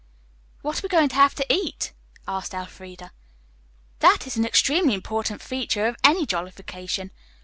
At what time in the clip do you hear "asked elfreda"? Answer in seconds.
2.27-3.11